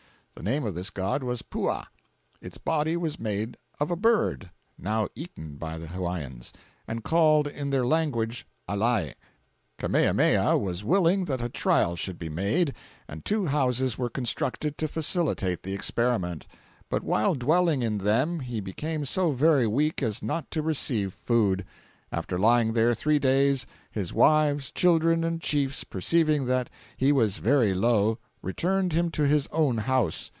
[0.33, 1.85] The name of this god was Pua;
[2.41, 6.51] its body was made of a bird, now eaten by the Hawaiians,
[6.87, 9.13] and called in their language alae.
[9.77, 12.73] Kamehameha was willing that a trial should be made,
[13.07, 16.47] and two houses were constructed to facilitate the experiment;
[16.89, 21.65] but while dwelling in them he became so very weak as not to receive food.
[22.11, 27.75] After lying there three days, his wives, children and chiefs, perceiving that he was very
[27.75, 30.29] low, returned him to his own house.